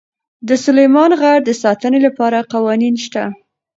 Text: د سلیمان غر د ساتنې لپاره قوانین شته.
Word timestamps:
د 0.47 0.49
سلیمان 0.65 1.11
غر 1.21 1.39
د 1.47 1.51
ساتنې 1.63 1.99
لپاره 2.07 2.47
قوانین 2.53 2.95
شته. 3.05 3.23